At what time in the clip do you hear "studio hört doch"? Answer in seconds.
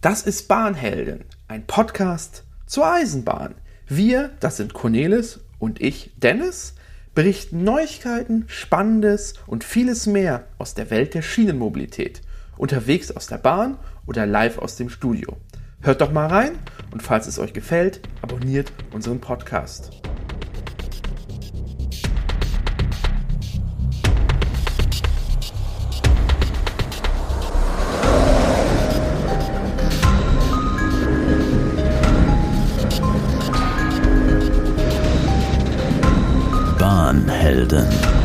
14.88-16.12